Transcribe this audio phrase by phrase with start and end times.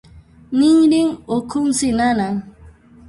[0.57, 2.35] Ninrin ukhunsi nanan.